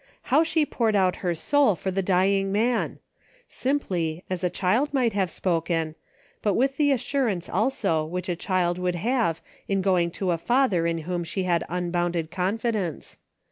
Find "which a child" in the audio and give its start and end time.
8.03-8.79